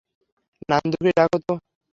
[0.69, 1.53] নান্দুকে ডাকো তো!